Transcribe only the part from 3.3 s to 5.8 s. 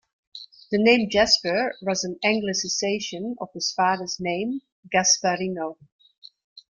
of his father's name, Gasparino.